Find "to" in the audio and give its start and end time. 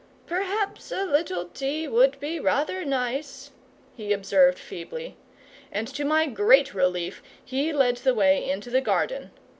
5.89-6.03